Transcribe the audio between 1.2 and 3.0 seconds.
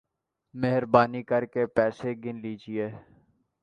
کر کے پیسے گن لیجئے